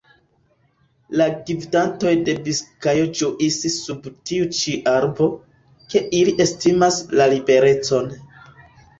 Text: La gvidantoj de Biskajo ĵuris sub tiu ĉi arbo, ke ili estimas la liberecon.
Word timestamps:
La 1.19 1.25
gvidantoj 1.49 2.13
de 2.29 2.33
Biskajo 2.45 3.03
ĵuris 3.19 3.57
sub 3.73 4.07
tiu 4.29 4.47
ĉi 4.59 4.73
arbo, 4.93 5.27
ke 5.93 6.01
ili 6.21 6.33
estimas 6.47 6.97
la 7.21 7.29
liberecon. 7.35 8.09